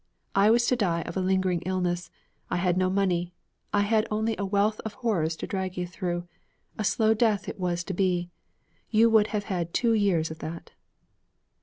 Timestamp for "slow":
6.83-7.13